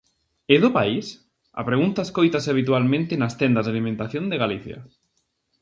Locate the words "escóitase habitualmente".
2.07-3.13